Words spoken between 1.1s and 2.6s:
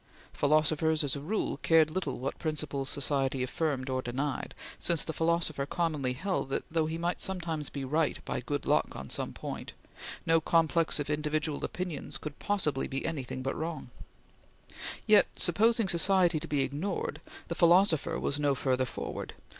a rule, cared little what